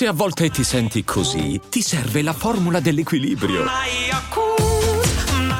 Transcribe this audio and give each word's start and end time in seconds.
Se 0.00 0.06
a 0.06 0.12
volte 0.14 0.48
ti 0.48 0.64
senti 0.64 1.04
così, 1.04 1.60
ti 1.68 1.82
serve 1.82 2.22
la 2.22 2.32
formula 2.32 2.80
dell'equilibrio. 2.80 3.66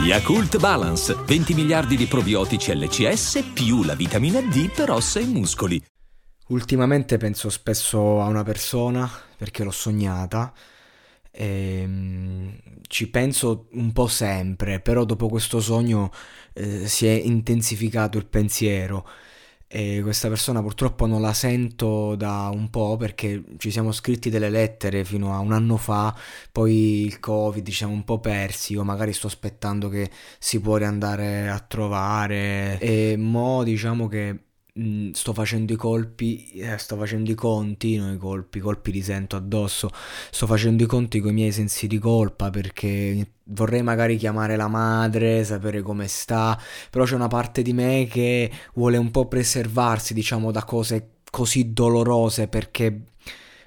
Yakult 0.03 0.57
Balance, 0.57 1.15
20 1.27 1.53
miliardi 1.53 1.95
di 1.95 2.07
probiotici 2.07 2.75
LCS 2.75 3.51
più 3.53 3.83
la 3.83 3.95
vitamina 3.95 4.41
D 4.41 4.73
per 4.73 4.93
ossa 4.93 5.21
e 5.21 5.27
muscoli. 5.27 5.85
Ultimamente 6.47 7.19
penso 7.19 7.51
spesso 7.51 8.23
a 8.23 8.29
una 8.29 8.43
persona 8.43 9.11
perché 9.37 9.63
l'ho 9.63 9.71
sognata. 9.71 10.55
E, 11.31 11.81
ehm, 11.83 12.59
ci 12.89 13.11
penso 13.11 13.69
un 13.73 13.93
po' 13.93 14.07
sempre, 14.07 14.81
però 14.81 15.05
dopo 15.05 15.29
questo 15.29 15.61
sogno 15.61 16.11
eh, 16.55 16.89
si 16.89 17.07
è 17.07 17.13
intensificato 17.13 18.17
il 18.17 18.25
pensiero 18.25 19.07
e 19.73 20.01
questa 20.03 20.27
persona 20.29 20.61
purtroppo 20.61 21.07
non 21.07 21.21
la 21.21 21.33
sento 21.33 22.17
da 22.17 22.51
un 22.53 22.71
po' 22.71 22.97
perché 22.97 23.45
ci 23.57 23.71
siamo 23.71 23.93
scritti 23.93 24.29
delle 24.29 24.51
lettere 24.51 25.05
fino 25.05 25.33
a 25.33 25.39
un 25.39 25.53
anno 25.53 25.77
fa, 25.77 26.13
poi 26.51 27.05
il 27.05 27.21
covid 27.21 27.65
ci 27.65 27.73
siamo 27.73 27.93
un 27.93 28.03
po' 28.03 28.19
persi, 28.19 28.73
io 28.73 28.83
magari 28.83 29.13
sto 29.13 29.29
aspettando 29.29 29.89
che 29.89 30.11
si 30.41 30.61
può 30.61 30.77
riandare 30.77 31.49
a 31.49 31.61
trovare. 31.61 32.81
E 32.81 33.15
mo 33.17 33.63
diciamo 33.63 34.09
che 34.09 34.50
Sto 35.13 35.33
facendo 35.35 35.73
i 35.73 35.77
colpi, 35.77 36.51
eh, 36.53 36.79
sto 36.79 36.97
facendo 36.97 37.31
i 37.31 37.35
conti, 37.35 37.97
non 37.97 38.13
i 38.15 38.17
colpi, 38.17 38.59
i 38.59 38.61
colpi 38.61 38.93
li 38.93 39.03
sento 39.03 39.35
addosso, 39.37 39.91
sto 40.31 40.47
facendo 40.47 40.85
i 40.85 40.87
conti 40.87 41.19
con 41.21 41.31
i 41.31 41.35
miei 41.35 41.53
sensi 41.53 41.87
di 41.89 41.99
colpa 41.99 42.51
perché 42.51 43.33
vorrei 43.45 43.83
magari 43.83 44.17
chiamare 44.17 44.55
la 44.57 44.69
madre, 44.69 45.43
sapere 45.45 45.83
come 45.83 46.07
sta, 46.07 46.59
però 46.89 47.05
c'è 47.05 47.17
una 47.17 47.27
parte 47.27 47.63
di 47.63 47.73
me 47.73 48.07
che 48.09 48.51
vuole 48.75 48.97
un 48.97 49.11
po' 49.11 49.27
preservarsi, 49.27 50.15
diciamo, 50.15 50.53
da 50.53 50.65
cose 50.65 51.15
così 51.31 51.73
dolorose 51.73 52.49
perché 52.49 53.03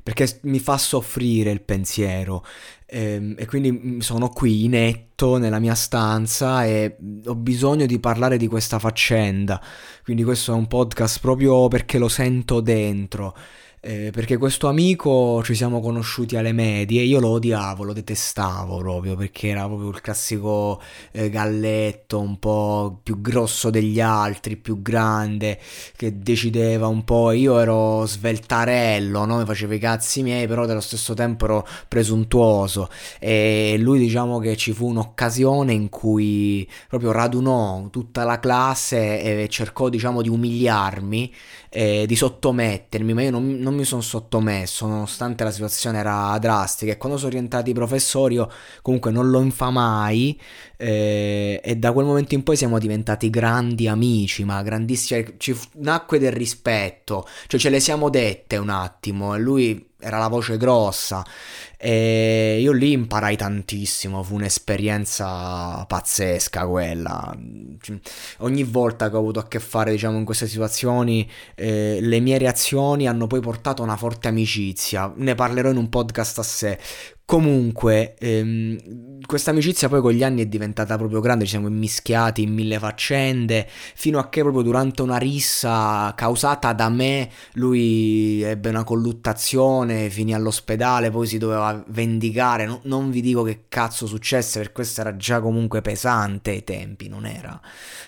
perché 0.04 0.40
mi 0.44 0.60
fa 0.60 0.78
soffrire 0.78 1.50
il 1.50 1.62
pensiero 1.62 2.44
e, 2.86 3.34
e 3.38 3.46
quindi 3.48 4.02
sono 4.02 4.30
qui 4.30 4.66
inetto 4.66 5.38
nella 5.38 5.60
mia 5.60 5.74
stanza 5.74 6.66
e 6.66 6.98
ho 7.26 7.36
bisogno 7.36 7.88
di 7.88 8.00
parlare 8.00 8.38
di 8.38 8.48
questa 8.48 8.78
faccenda. 8.78 9.60
Quindi 10.04 10.24
questo 10.24 10.52
è 10.52 10.56
un 10.56 10.68
podcast 10.68 11.20
proprio 11.20 11.68
perché 11.70 11.98
lo 11.98 12.10
sento 12.10 12.60
dentro. 12.62 13.36
Eh, 13.86 14.12
perché 14.14 14.38
questo 14.38 14.70
amico 14.70 15.44
ci 15.44 15.56
siamo 15.56 15.82
conosciuti 15.82 16.38
alle 16.38 16.54
medie, 16.54 17.02
io 17.02 17.20
lo 17.20 17.32
odiavo, 17.32 17.84
lo 17.84 17.92
detestavo 17.92 18.78
proprio 18.78 19.18
perché 19.18 19.50
era 19.50 19.66
proprio 19.66 19.90
il 19.90 20.00
classico 20.00 20.82
eh, 21.12 21.30
galletto 21.30 22.18
un 22.18 22.40
po' 22.40 23.02
più 23.04 23.20
grosso 23.20 23.70
degli 23.70 24.00
altri, 24.00 24.56
più 24.56 24.82
grande, 24.82 25.60
che 25.98 26.18
decideva 26.18 26.88
un 26.88 27.04
po', 27.04 27.32
io 27.32 27.60
ero 27.60 28.06
sveltarello, 28.06 29.26
no? 29.26 29.40
mi 29.40 29.46
facevo 29.46 29.74
i 29.74 29.80
cazzi 29.80 30.24
miei, 30.24 30.48
però 30.48 30.66
dello 30.66 30.80
stesso 30.80 31.14
tempo 31.14 31.44
ero 31.44 31.68
presuntuoso 31.90 32.88
e 33.20 33.76
lui 33.78 34.00
diciamo 34.00 34.40
che 34.40 34.56
ci 34.56 34.72
fu 34.72 34.88
un'occasione 34.88 35.74
in 35.74 35.90
cui 35.90 36.66
proprio 36.88 37.12
radunò 37.12 37.90
tutta 37.90 38.24
la 38.24 38.40
classe 38.40 39.44
e 39.44 39.50
cercò 39.50 39.90
diciamo 39.90 40.22
di 40.22 40.30
umiliarmi, 40.30 41.34
eh, 41.68 42.06
di 42.08 42.16
sottomettermi, 42.16 43.14
ma 43.14 43.24
io 43.24 43.32
non, 43.32 43.58
non 43.60 43.72
non 43.74 43.82
mi 43.82 43.86
sono 43.86 44.02
sottomesso 44.02 44.86
nonostante 44.86 45.44
la 45.44 45.52
situazione 45.52 45.98
era 45.98 46.38
drastica 46.40 46.92
e 46.92 46.98
quando 46.98 47.18
sono 47.18 47.32
rientrati 47.32 47.72
i 47.72 47.74
professori 47.74 48.36
io 48.36 48.50
comunque 48.82 49.12
non 49.12 49.30
lo 49.30 49.42
infamai 49.42 50.40
eh, 50.78 51.60
e 51.64 51.76
da 51.76 51.92
quel 51.92 52.06
momento 52.06 52.36
in 52.36 52.44
poi 52.44 52.56
siamo 52.56 52.78
diventati 52.78 53.30
grandi 53.30 53.88
amici, 53.88 54.44
ma 54.44 54.62
grandissimi, 54.62 55.36
ci 55.38 55.58
nacque 55.76 56.20
del 56.20 56.34
rispetto, 56.34 57.26
cioè 57.48 57.60
ce 57.60 57.70
le 57.70 57.80
siamo 57.80 58.10
dette 58.10 58.58
un 58.58 58.70
attimo 58.70 59.34
e 59.34 59.40
lui 59.40 59.92
era 60.00 60.18
la 60.18 60.28
voce 60.28 60.58
grossa 60.58 61.24
e 61.86 62.60
io 62.62 62.72
lì 62.72 62.94
imparai 62.94 63.36
tantissimo, 63.36 64.24
fu 64.24 64.36
un'esperienza 64.36 65.84
pazzesca 65.86 66.66
quella. 66.66 67.38
Ogni 68.38 68.64
volta 68.64 69.10
che 69.10 69.18
ho 69.18 69.20
avuto 69.20 69.40
a 69.40 69.48
che 69.50 69.60
fare, 69.60 69.92
diciamo, 69.92 70.18
in 70.18 70.24
queste 70.24 70.48
situazioni, 70.48 71.30
eh, 71.56 71.98
le 72.00 72.20
mie 72.22 72.38
reazioni 72.38 73.06
hanno 73.06 73.28
poi 73.28 73.42
portato 73.42 73.82
a 73.82 73.86
una 73.86 73.98
forte 73.98 74.30
amicizia. 74.30 75.12
Ne 75.18 75.36
parlerò 75.36 75.72
in 75.72 75.76
un 75.76 75.90
podcast 75.90 76.40
a 76.40 76.44
sé. 76.44 76.80
Comunque, 77.26 78.16
ehm, 78.20 79.22
questa 79.26 79.52
amicizia 79.52 79.88
poi 79.88 80.02
con 80.02 80.12
gli 80.12 80.24
anni 80.24 80.42
è 80.42 80.46
diventata 80.46 80.98
proprio 80.98 81.22
grande, 81.22 81.46
ci 81.46 81.52
siamo 81.52 81.68
immischiati 81.68 82.44
in 82.44 82.54
mille 82.54 82.78
faccende, 82.78 83.66
fino 83.96 84.20
a 84.20 84.28
che 84.28 84.42
proprio 84.42 84.62
durante 84.62 85.02
una 85.02 85.18
rissa 85.18 86.14
causata 86.16 86.74
da 86.74 86.90
me 86.90 87.30
lui 87.54 88.42
ebbe 88.42 88.70
una 88.70 88.84
colluttazione, 88.84 90.10
finì 90.10 90.34
all'ospedale, 90.34 91.12
poi 91.12 91.26
si 91.26 91.38
doveva 91.38 91.82
vendicare, 91.88 92.66
no, 92.66 92.82
non 92.84 93.10
vi 93.10 93.22
dico 93.22 93.42
che 93.44 93.66
cazzo 93.70 94.06
successe, 94.06 94.60
per 94.60 94.72
questo 94.74 95.00
era 95.00 95.16
già 95.16 95.40
comunque 95.40 95.82
pesante 95.82 96.52
ai 96.52 96.64
tempi, 96.66 97.08
non 97.08 97.26
era, 97.26 97.60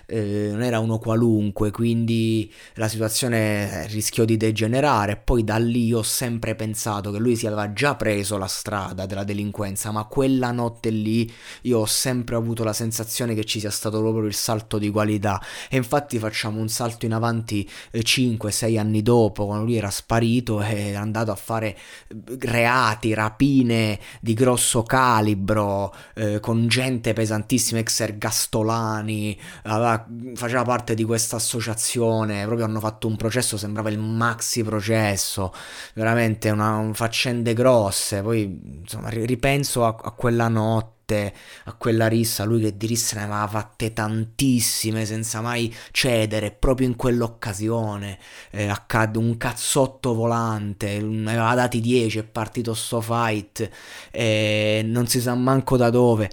eh, 0.07 0.49
non 0.51 0.61
era 0.61 0.79
uno 0.79 0.99
qualunque, 0.99 1.71
quindi 1.71 2.51
la 2.75 2.89
situazione 2.89 3.87
rischiò 3.87 4.25
di 4.25 4.35
degenerare, 4.35 5.15
poi 5.15 5.43
da 5.45 5.57
lì 5.57 5.93
ho 5.93 6.03
sempre 6.03 6.53
pensato 6.55 7.11
che 7.11 7.17
lui 7.17 7.37
si 7.37 7.47
aveva 7.47 7.71
già 7.71 7.95
preso 7.95 8.37
la 8.37 8.47
strada 8.47 9.04
della 9.05 9.23
delinquenza, 9.23 9.91
ma 9.91 10.03
quella 10.05 10.51
notte 10.51 10.89
lì 10.89 11.31
io 11.61 11.79
ho 11.79 11.85
sempre 11.85 12.35
avuto 12.35 12.63
la 12.63 12.73
sensazione 12.73 13.33
che 13.33 13.43
ci 13.45 13.59
sia 13.59 13.71
stato 13.71 13.99
proprio 13.99 14.25
il 14.25 14.33
salto 14.33 14.77
di 14.77 14.89
qualità. 14.89 15.41
E 15.69 15.77
infatti 15.77 16.19
facciamo 16.19 16.59
un 16.59 16.69
salto 16.69 17.05
in 17.05 17.13
avanti 17.13 17.69
5-6 17.93 18.71
eh, 18.73 18.79
anni 18.79 19.01
dopo, 19.01 19.45
quando 19.45 19.66
lui 19.66 19.77
era 19.77 19.89
sparito 19.89 20.61
e 20.61 20.91
è 20.91 20.93
andato 20.95 21.31
a 21.31 21.35
fare 21.35 21.77
eh, 22.07 22.38
reati, 22.39 23.13
rapine 23.13 23.99
di 24.21 24.33
grosso 24.33 24.83
calibro, 24.83 25.93
eh, 26.16 26.39
con 26.39 26.67
gente 26.67 27.13
pesantissima, 27.13 27.79
ex 27.79 27.99
ergastolani, 27.99 29.37
aveva, 29.63 30.05
faceva 30.35 30.63
parte 30.63 30.93
di 30.93 31.03
questa 31.03 31.37
associazione, 31.37 32.45
proprio 32.45 32.66
hanno 32.66 32.79
fatto 32.79 33.07
un 33.07 33.16
processo, 33.16 33.57
sembrava 33.57 33.89
il 33.89 33.99
maxi 33.99 34.63
processo, 34.63 35.53
veramente 35.93 36.49
una, 36.49 36.75
un 36.77 36.93
faccende 36.93 37.53
grosse, 37.53 38.22
poi 38.22 38.81
insomma, 38.95 39.09
ripenso 39.09 39.85
a, 39.85 39.95
a 40.01 40.11
quella 40.11 40.47
notte, 40.47 41.33
a 41.66 41.73
quella 41.73 42.07
rissa, 42.07 42.44
lui 42.44 42.61
che 42.61 42.78
di 42.78 42.88
risse 42.88 43.16
ne 43.16 43.23
aveva 43.23 43.47
fatte 43.47 43.94
tantissime 43.94 45.06
senza 45.06 45.41
mai 45.41 45.73
cedere, 45.91 46.51
proprio 46.51 46.88
in 46.88 46.95
quell'occasione 46.95 48.17
eh, 48.51 48.67
accadde 48.67 49.17
un 49.17 49.38
cazzotto 49.38 50.13
volante, 50.13 51.00
ne 51.00 51.31
aveva 51.31 51.53
dati 51.55 51.79
10, 51.81 52.19
è 52.19 52.23
partito 52.23 52.73
sto 52.73 53.01
fight, 53.01 53.69
e 54.11 54.81
non 54.85 55.07
si 55.07 55.19
sa 55.22 55.35
manco 55.35 55.78
da 55.78 55.89
dove. 55.89 56.29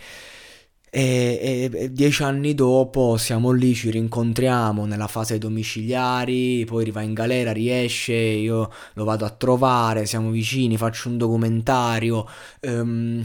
E, 0.95 1.71
e, 1.73 1.91
dieci 1.91 2.23
anni 2.23 2.55
dopo 2.55 3.17
siamo 3.17 3.51
lì, 3.51 3.75
ci 3.75 3.89
rincontriamo 3.89 4.85
nella 4.85 5.07
fase 5.07 5.39
domiciliari, 5.39 6.67
poi 6.67 6.91
va 6.91 7.01
in 7.01 7.15
galera, 7.15 7.51
riesce, 7.51 8.13
io 8.13 8.71
lo 8.93 9.05
vado 9.05 9.25
a 9.25 9.31
trovare, 9.31 10.05
siamo 10.05 10.29
vicini, 10.31 10.77
faccio 10.77 11.09
un 11.09 11.17
documentario. 11.17 12.29
Um, 12.61 13.25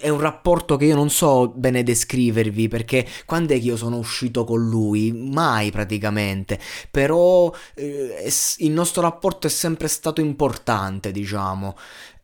è 0.00 0.08
un 0.08 0.18
rapporto 0.18 0.76
che 0.76 0.86
io 0.86 0.96
non 0.96 1.08
so 1.08 1.52
bene 1.54 1.84
descrivervi 1.84 2.66
perché 2.66 3.06
quando 3.24 3.54
è 3.54 3.58
che 3.60 3.64
io 3.66 3.76
sono 3.76 3.96
uscito 3.96 4.42
con 4.42 4.68
lui? 4.68 5.12
Mai 5.12 5.70
praticamente, 5.70 6.58
però 6.90 7.52
eh, 7.74 8.28
il 8.58 8.70
nostro 8.72 9.02
rapporto 9.02 9.46
è 9.46 9.50
sempre 9.50 9.86
stato 9.86 10.20
importante, 10.20 11.12
diciamo. 11.12 11.76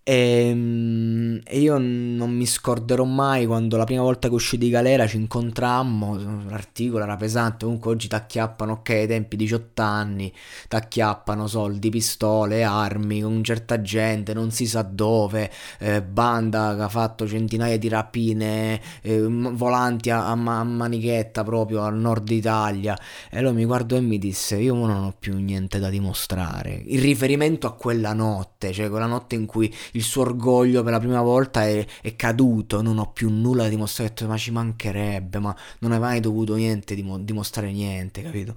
E, 0.07 0.49
ehm, 0.51 1.41
e, 1.47 1.61
io 1.61 1.79
non 1.79 2.31
mi 2.31 2.45
scorderò 2.45 3.05
mai 3.05 3.47
quando 3.47 3.79
la 3.79 3.85
prima 3.85 4.03
volta 4.03 4.29
che 4.29 4.35
uscì 4.35 4.59
di 4.59 4.69
galera 4.69 5.07
ci 5.07 5.17
incontrammo, 5.17 6.45
l'articolo 6.47 7.05
era 7.05 7.17
pesante, 7.17 7.65
comunque 7.65 7.91
oggi 7.91 8.09
t'acchiappano, 8.09 8.73
ok, 8.73 8.89
ai 8.91 9.07
tempi 9.07 9.37
18 9.37 9.81
anni, 9.81 10.31
t'acchiappano 10.69 11.47
soldi, 11.47 11.89
pistole, 11.89 12.65
armi, 12.65 13.23
con 13.23 13.43
certa 13.43 13.81
gente, 13.81 14.35
non 14.35 14.51
si 14.51 14.67
sa 14.67 14.83
dove, 14.83 15.51
eh, 15.79 16.03
banda 16.03 16.75
che 16.77 16.83
ha 16.83 16.89
fatto 16.91 17.27
centinaia 17.27 17.79
di 17.79 17.89
rapine, 17.89 18.81
eh, 19.00 19.21
volanti 19.27 20.11
a, 20.11 20.27
a, 20.27 20.35
manichetta 20.35 21.43
proprio 21.45 21.83
al 21.83 21.97
nord 21.97 22.29
Italia. 22.31 22.99
E 23.31 23.41
lui 23.41 23.55
mi 23.55 23.65
guardò 23.65 23.97
e 23.97 24.00
mi 24.00 24.19
disse, 24.19 24.57
io 24.57 24.75
non 24.75 24.91
ho 24.91 25.15
più 25.19 25.35
niente 25.39 25.79
da 25.79 25.89
dimostrare. 25.89 26.83
In 26.87 27.00
riferimento 27.00 27.67
a 27.67 27.73
quella 27.73 28.12
notte, 28.12 28.73
cioè 28.73 28.91
quella 28.91 29.07
notte 29.07 29.35
in 29.35 29.47
cui 29.47 29.73
il 29.94 30.02
suo 30.02 30.23
orgoglio 30.23 30.82
per 30.82 30.93
la 30.93 30.99
prima 30.99 31.23
volta 31.23 31.67
è, 31.67 31.85
è 32.00 32.14
caduto, 32.17 32.82
non 32.82 32.99
ho 32.99 33.11
più 33.12 33.31
nulla 33.31 33.64
da 33.64 33.69
dimostrare, 33.69 34.12
ma 34.26 34.37
ci 34.37 34.50
mancherebbe, 34.50 35.38
ma 35.38 35.55
non 35.81 35.93
hai 35.93 35.99
mai 35.99 36.20
dovuto 36.20 36.55
niente, 36.55 36.94
dimostrare 36.94 37.73
niente, 37.73 38.23
capito? 38.23 38.55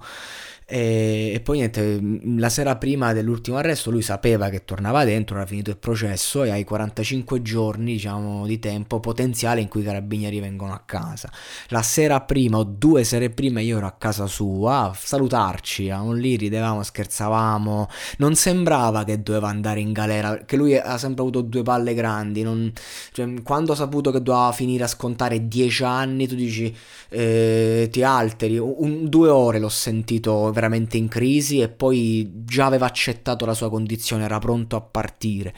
E, 0.70 1.30
e, 1.34 1.40
poi 1.40 1.56
niente, 1.56 1.98
la 2.36 2.50
sera 2.50 2.76
prima 2.76 3.14
dell'ultimo 3.14 3.56
arresto 3.56 3.90
lui 3.90 4.02
sapeva 4.02 4.50
che 4.50 4.66
tornava 4.66 5.02
dentro, 5.02 5.36
era 5.36 5.46
finito 5.46 5.70
il 5.70 5.78
processo 5.78 6.44
e 6.44 6.50
ai 6.50 6.64
45 6.64 7.40
giorni 7.40 7.92
diciamo 7.92 8.46
di 8.46 8.58
tempo 8.58 9.00
potenziale 9.00 9.62
in 9.62 9.68
cui 9.68 9.80
i 9.80 9.84
carabinieri 9.84 10.40
vengono 10.40 10.74
a 10.74 10.82
casa. 10.84 11.32
La 11.68 11.80
sera 11.80 12.20
prima 12.20 12.58
o 12.58 12.64
due 12.64 13.02
sere 13.04 13.30
prima 13.30 13.60
io 13.60 13.78
ero 13.78 13.86
a 13.86 13.92
casa 13.92 14.26
sua 14.26 14.90
a 14.90 14.92
salutarci, 14.94 15.86
eravamo 15.86 16.12
lì, 16.12 16.36
ridevamo, 16.36 16.82
scherzavamo, 16.82 17.88
non 18.18 18.34
sembrava 18.34 19.04
che 19.04 19.22
doveva 19.22 19.48
andare 19.48 19.80
in 19.80 19.92
galera, 19.92 20.32
perché 20.32 20.56
lui 20.56 20.76
ha 20.76 20.98
sempre 20.98 21.24
avuto 21.28 21.42
due 21.42 21.62
palle 21.62 21.94
grandi, 21.94 22.42
non, 22.42 22.72
cioè, 23.12 23.42
quando 23.42 23.72
ha 23.72 23.76
saputo 23.76 24.10
che 24.10 24.22
doveva 24.22 24.52
finire 24.52 24.84
a 24.84 24.88
scontare 24.88 25.46
10 25.46 25.84
anni 25.84 26.26
tu 26.26 26.34
dici 26.34 26.74
eh, 27.10 27.88
ti 27.90 28.02
alteri, 28.02 28.58
un, 28.58 29.08
due 29.08 29.28
ore 29.28 29.58
l'ho 29.58 29.68
sentito 29.68 30.50
veramente 30.52 30.96
in 30.96 31.08
crisi 31.08 31.60
e 31.60 31.68
poi 31.68 32.30
già 32.44 32.66
aveva 32.66 32.86
accettato 32.86 33.44
la 33.44 33.54
sua 33.54 33.70
condizione, 33.70 34.24
era 34.24 34.38
pronto 34.38 34.76
a 34.76 34.80
partire. 34.80 35.54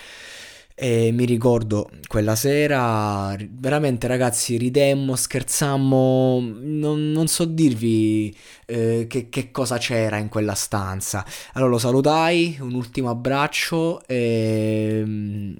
E 0.83 1.11
mi 1.13 1.27
ricordo 1.27 1.91
quella 2.07 2.35
sera, 2.35 3.37
veramente 3.51 4.07
ragazzi, 4.07 4.57
ridemmo, 4.57 5.15
scherzammo, 5.15 6.41
non, 6.41 7.13
non 7.13 7.27
so 7.27 7.45
dirvi 7.45 8.35
eh, 8.65 9.05
che, 9.07 9.29
che, 9.29 9.51
cosa 9.51 9.77
c'era 9.77 10.17
in 10.17 10.31
quella 10.31 10.55
stanza. 10.55 11.23
Allora 11.53 11.73
lo 11.73 11.79
salutai, 11.79 12.57
un 12.61 12.73
ultimo 12.73 13.11
abbraccio 13.11 14.03
e 14.07 15.03
mm, 15.05 15.55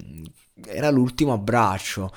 era 0.67 0.91
l'ultimo 0.91 1.33
abbraccio. 1.33 2.13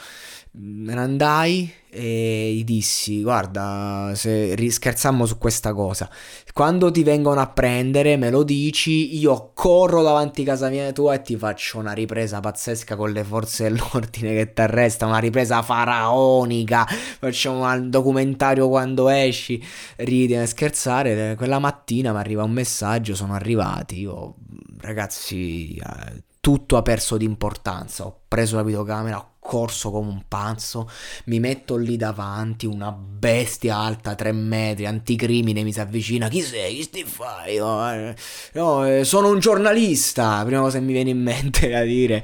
Me 0.56 0.94
ne 0.94 1.01
andai 1.01 1.74
e 1.90 2.54
gli 2.54 2.63
dissi 2.63 3.24
guarda 3.24 4.12
se 4.13 4.56
scherzammo 4.69 5.25
su 5.25 5.40
questa 5.40 5.74
cosa. 5.74 6.07
Quando 6.54 6.92
ti 6.92 7.04
vengono 7.04 7.40
a 7.42 7.48
prendere 7.48 8.18
me 8.18 8.30
lo 8.30 8.44
dici 8.44 9.18
io 9.18 9.51
corro 9.56 10.04
davanti 10.04 10.44
a 10.44 10.45
casa 10.45 10.69
mia 10.69 10.92
tua 10.92 11.16
e 11.16 11.22
ti 11.24 11.36
faccio 11.38 11.80
una 11.80 11.94
ripresa 11.94 12.40
pazzesca 12.40 12.95
con 12.95 13.12
le 13.12 13.24
forze 13.24 13.63
dell'ordine 13.63 14.36
che 14.36 14.54
ti 14.54 14.62
arresta 14.62 15.07
una 15.07 15.18
ripresa 15.18 15.63
faraonica. 15.63 16.86
Facciamo 16.86 17.66
un 17.66 17.90
documentario 17.90 18.69
quando 18.69 19.10
esci. 19.10 19.63
Ridi 19.98 20.36
e 20.36 20.45
scherzare 20.45 21.34
quella 21.36 21.57
mattina 21.57 22.12
mi 22.12 22.19
arriva 22.19 22.44
un 22.44 22.51
messaggio 22.51 23.16
sono 23.16 23.34
arrivati 23.34 24.00
io 24.01 24.36
ragazzi 24.81 25.75
eh, 25.75 26.24
tutto 26.44 26.75
ha 26.75 26.81
perso 26.81 27.16
di 27.16 27.24
importanza 27.24 28.06
ho 28.06 28.24
preso 28.28 28.57
la 28.57 28.63
videocamera 28.63 29.18
ho 29.18 29.34
corso 29.44 29.92
come 29.92 30.10
un 30.10 30.24
pazzo, 30.28 30.90
mi 31.25 31.40
metto 31.40 31.75
lì 31.75 31.98
davanti, 31.98 32.66
una 32.66 32.92
bestia 32.92 33.75
alta, 33.75 34.16
tre 34.16 34.31
metri, 34.31 34.86
anticrimine, 34.86 35.63
mi 35.63 35.74
si 35.74 35.80
avvicina, 35.81 36.30
chi 36.30 36.42
sei, 36.42 36.75
chi 36.75 36.84
stai 36.84 37.04
fai? 37.04 37.57
No, 37.57 37.94
eh, 37.94 38.16
no, 38.54 38.86
eh, 38.86 39.04
sono 39.04 39.30
un 39.30 39.40
giornalista, 39.40 40.44
prima 40.45 40.62
cosa 40.62 40.80
che 40.80 40.86
mi 40.86 40.94
viene 40.94 41.10
in 41.10 41.22
mente 41.22 41.69
da 41.69 41.84
dire. 41.84 42.24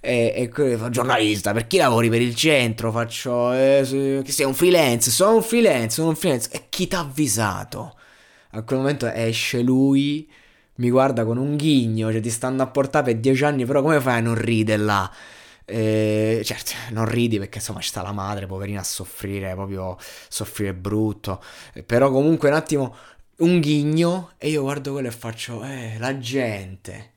E, 0.00 0.50
e 0.54 0.76
fa 0.76 0.90
giornalista, 0.90 1.52
per 1.52 1.66
chi 1.66 1.78
lavori 1.78 2.08
per 2.10 2.20
il 2.20 2.34
centro? 2.36 2.92
Faccio, 2.92 3.52
eh, 3.52 4.22
che 4.24 4.30
sei 4.30 4.46
un 4.46 4.54
freelance, 4.54 5.10
sono 5.10 5.36
un 5.36 5.42
freelance, 5.42 5.90
sono 5.90 6.08
un 6.10 6.16
freelance. 6.16 6.50
E 6.52 6.66
chi 6.68 6.86
ti 6.86 6.94
ha 6.94 7.00
avvisato? 7.00 7.96
A 8.50 8.62
quel 8.62 8.78
momento 8.78 9.06
esce 9.06 9.60
lui, 9.62 10.30
mi 10.78 10.90
guarda 10.90 11.24
con 11.24 11.38
un 11.38 11.56
ghigno, 11.56 12.10
cioè 12.10 12.20
ti 12.20 12.30
stanno 12.30 12.62
a 12.62 12.66
portare 12.66 13.12
per 13.12 13.16
dieci 13.20 13.44
anni, 13.44 13.64
però 13.64 13.82
come 13.82 14.00
fai 14.00 14.18
a 14.18 14.20
non 14.20 14.34
ridere 14.34 14.82
là? 14.82 15.10
E, 15.64 16.40
certo, 16.44 16.72
non 16.92 17.04
ridi 17.04 17.38
perché 17.38 17.58
insomma 17.58 17.80
ci 17.80 17.88
sta 17.88 18.00
la 18.02 18.12
madre, 18.12 18.46
poverina, 18.46 18.80
a 18.80 18.84
soffrire, 18.84 19.52
proprio 19.54 19.96
soffrire 20.28 20.74
brutto. 20.74 21.42
Però 21.84 22.10
comunque 22.10 22.48
un 22.48 22.54
attimo, 22.54 22.94
un 23.38 23.60
ghigno 23.60 24.32
e 24.38 24.48
io 24.48 24.62
guardo 24.62 24.92
quello 24.92 25.08
e 25.08 25.10
faccio, 25.10 25.62
eh, 25.64 25.96
la 25.98 26.18
gente. 26.18 27.12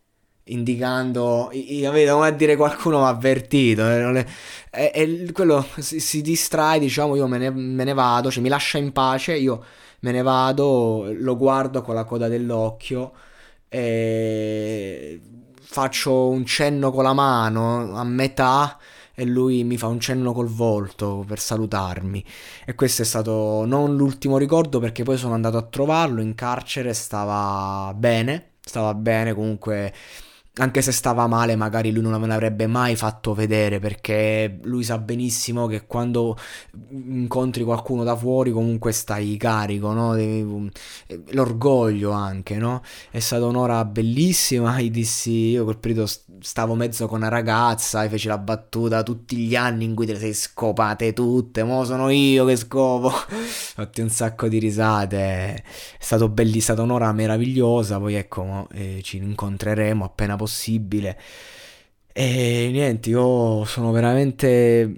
Indicando, 0.46 1.50
vedo 1.54 2.16
come 2.16 2.28
a 2.28 2.32
dire 2.32 2.56
qualcuno 2.58 2.98
mi 3.00 3.04
ha 3.06 3.08
avvertito. 3.10 3.84
Eh, 3.88 4.26
e, 4.72 4.92
e, 4.94 5.32
quello 5.32 5.66
si, 5.78 6.00
si, 6.00 6.22
distrae, 6.22 6.80
diciamo, 6.80 7.16
io 7.16 7.28
me 7.28 7.38
ne, 7.38 7.50
me 7.52 7.84
ne 7.84 7.94
vado, 7.94 8.32
cioè 8.32 8.42
mi 8.44 8.50
lascia 8.50 8.78
in 8.80 8.92
pace, 8.92 9.36
io 9.38 9.64
me 10.00 10.12
ne 10.12 10.22
vado, 10.24 11.14
lo 11.14 11.38
guardo 11.38 11.82
con 11.82 11.96
la 11.96 12.04
coda 12.04 12.28
dell'occhio. 12.28 13.14
E 13.74 15.22
faccio 15.62 16.28
un 16.28 16.46
cenno 16.46 16.92
con 16.92 17.04
la 17.04 17.14
mano 17.14 17.96
a 17.96 18.04
metà 18.04 18.78
e 19.14 19.24
lui 19.26 19.64
mi 19.64 19.78
fa 19.78 19.88
un 19.88 20.02
cenno 20.02 20.34
col 20.34 20.50
volto 20.50 21.24
per 21.26 21.40
salutarmi. 21.40 22.26
E 22.66 22.76
questo 22.76 23.04
è 23.04 23.06
stato 23.06 23.64
non 23.66 23.96
l'ultimo 23.96 24.38
ricordo 24.38 24.80
perché 24.80 25.04
poi 25.04 25.18
sono 25.18 25.34
andato 25.34 25.56
a 25.56 25.62
trovarlo 25.62 26.22
in 26.22 26.36
carcere, 26.36 26.94
stava 26.94 27.94
bene, 27.96 28.56
stava 28.60 28.94
bene 28.94 29.34
comunque 29.34 29.94
anche 30.56 30.82
se 30.82 30.92
stava 30.92 31.28
male, 31.28 31.56
magari 31.56 31.92
lui 31.92 32.04
non 32.04 32.20
me 32.20 32.28
l'avrebbe 32.28 32.68
mai 32.68 32.98
fatto 32.98 33.34
vedere 33.34 33.80
perché 33.80 34.60
lui 34.64 34.84
sa 34.84 34.98
benissimo 34.98 35.66
che 35.66 35.86
quando 35.86 36.38
incontri 36.90 37.64
qualcuno 37.64 38.04
da 38.04 38.18
fuori 38.18 38.52
comunque 38.52 38.92
stai 38.92 39.38
carico, 39.38 39.94
no? 39.94 40.14
L'orgoglio 41.30 42.12
anche, 42.12 42.58
no? 42.58 42.82
È 43.10 43.20
stata 43.20 43.46
un'ora 43.46 43.86
bellissima, 43.86 44.78
gli 44.82 44.92
dissi, 44.92 45.52
io 45.52 45.64
quel 45.64 45.78
periodo 45.78 46.10
stavo 46.42 46.76
mezzo 46.76 47.08
con 47.08 47.20
una 47.20 47.30
ragazza 47.30 48.04
e 48.04 48.10
feci 48.10 48.28
la 48.28 48.38
battuta 48.38 49.04
tutti 49.04 49.38
gli 49.38 49.56
anni 49.56 49.86
in 49.86 49.96
cui 49.96 50.06
te 50.06 50.14
le 50.14 50.20
sei 50.20 50.34
scopate 50.34 51.14
tutte, 51.14 51.64
mo 51.64 51.86
sono 51.86 52.10
io 52.10 52.44
che 52.46 52.58
scopo. 52.58 53.10
Fatti 53.72 54.02
un 54.02 54.10
sacco 54.10 54.50
di 54.50 54.60
risate, 54.60 55.18
è 55.18 55.64
stato 55.98 56.28
bellissimo, 56.28 56.60
è 56.60 56.64
stata 56.64 56.82
un'ora 56.82 57.12
meravigliosa, 57.14 58.00
poi 58.00 58.16
ecco, 58.16 58.68
eh, 58.74 59.00
ci 59.02 59.16
incontreremo 59.18 60.04
appena 60.04 60.36
possibile. 60.42 61.20
E 62.14 62.70
niente, 62.72 63.10
io 63.10 63.64
sono 63.66 63.92
veramente... 63.92 64.96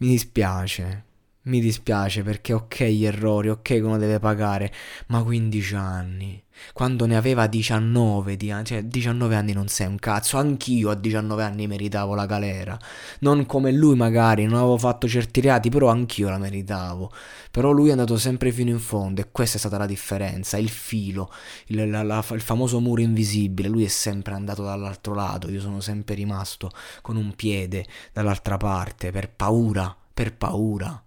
Mi 0.00 0.08
dispiace, 0.08 1.04
mi 1.42 1.60
dispiace 1.60 2.22
perché 2.22 2.52
ok 2.52 2.82
gli 2.84 3.04
errori, 3.04 3.48
ok 3.48 3.62
che 3.62 3.80
uno 3.80 3.98
deve 3.98 4.20
pagare, 4.20 4.72
ma 5.08 5.22
15 5.24 5.74
anni 5.74 6.42
quando 6.72 7.06
ne 7.06 7.16
aveva 7.16 7.46
19, 7.46 8.36
di, 8.36 8.54
cioè 8.64 8.84
19 8.84 9.34
anni 9.34 9.52
non 9.52 9.68
sei 9.68 9.86
un 9.86 9.98
cazzo, 9.98 10.36
anch'io 10.36 10.90
a 10.90 10.94
19 10.94 11.42
anni 11.42 11.66
meritavo 11.66 12.14
la 12.14 12.26
galera, 12.26 12.78
non 13.20 13.46
come 13.46 13.72
lui 13.72 13.96
magari, 13.96 14.44
non 14.44 14.58
avevo 14.58 14.78
fatto 14.78 15.08
certi 15.08 15.40
reati, 15.40 15.68
però 15.70 15.88
anch'io 15.88 16.28
la 16.28 16.38
meritavo, 16.38 17.10
però 17.50 17.70
lui 17.70 17.88
è 17.88 17.92
andato 17.92 18.16
sempre 18.16 18.52
fino 18.52 18.70
in 18.70 18.78
fondo 18.78 19.20
e 19.20 19.28
questa 19.30 19.56
è 19.56 19.58
stata 19.58 19.78
la 19.78 19.86
differenza, 19.86 20.56
il 20.56 20.68
filo, 20.68 21.32
il, 21.66 21.90
la, 21.90 22.02
la, 22.02 22.24
il 22.30 22.40
famoso 22.40 22.80
muro 22.80 23.00
invisibile, 23.00 23.68
lui 23.68 23.84
è 23.84 23.88
sempre 23.88 24.34
andato 24.34 24.62
dall'altro 24.62 25.14
lato, 25.14 25.50
io 25.50 25.60
sono 25.60 25.80
sempre 25.80 26.14
rimasto 26.14 26.70
con 27.02 27.16
un 27.16 27.34
piede 27.34 27.86
dall'altra 28.12 28.56
parte, 28.56 29.10
per 29.10 29.30
paura, 29.30 29.94
per 30.12 30.34
paura. 30.34 31.02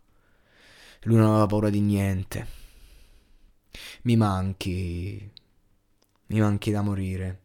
Lui 1.03 1.17
non 1.17 1.29
aveva 1.29 1.47
paura 1.47 1.69
di 1.69 1.81
niente. 1.81 2.47
Mi 4.03 4.15
manchi 4.15 5.31
mi 6.31 6.39
manchi 6.39 6.71
da 6.71 6.81
morire. 6.81 7.39